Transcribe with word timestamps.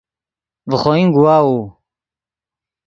ڤے 0.69 0.75
خوئن 0.81 1.07
گواؤو 1.15 1.57